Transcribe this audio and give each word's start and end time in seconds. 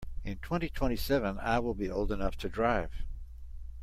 In 0.23 0.37
twenty-twenty-seven 0.39 1.37
I 1.37 1.59
will 1.59 1.91
old 1.93 2.11
enough 2.11 2.35
to 2.37 2.49
drive. 2.49 3.03